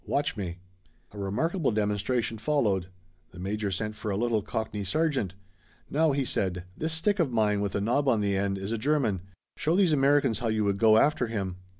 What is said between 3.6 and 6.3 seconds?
sent for a little Cockney sergeant. "Now," he